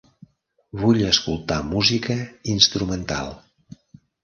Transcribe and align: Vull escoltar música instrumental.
Vull 0.83 1.01
escoltar 1.09 1.59
música 1.67 2.17
instrumental. 2.55 3.33